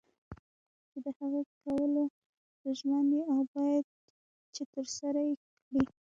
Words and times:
چې 0.89 0.97
د 1.05 1.07
هغه 1.17 1.41
کولو 1.61 2.03
ته 2.59 2.69
ژمن 2.79 3.05
یې 3.15 3.21
او 3.31 3.39
باید 3.53 3.85
چې 4.53 4.61
ترسره 4.73 5.21
یې 5.27 5.35
کړې. 5.67 5.85